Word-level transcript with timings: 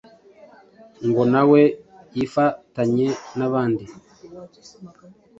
ngo 1.07 1.21
na 1.31 1.41
we 1.49 1.61
yifatanye 2.15 3.07
n'abandi 3.37 3.85